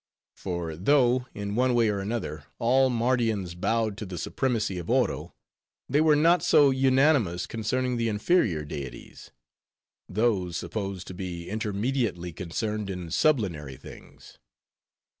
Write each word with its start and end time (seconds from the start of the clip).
For 0.35 0.75
though, 0.75 1.27
in 1.35 1.53
one 1.53 1.75
way 1.75 1.89
or 1.89 2.01
other, 2.11 2.45
all 2.57 2.89
Mardians 2.89 3.53
bowed 3.53 3.97
to 3.99 4.05
the 4.07 4.17
supremacy 4.17 4.79
of 4.79 4.89
Oro, 4.89 5.35
they 5.87 6.01
were 6.01 6.15
not 6.15 6.41
so 6.41 6.71
unanimous 6.71 7.45
concerning 7.45 7.97
the 7.97 8.09
inferior 8.09 8.65
deities; 8.65 9.29
those 10.09 10.57
supposed 10.57 11.05
to 11.05 11.13
be 11.13 11.47
intermediately 11.47 12.33
concerned 12.33 12.89
in 12.89 13.11
sublunary 13.11 13.77
things. 13.77 14.39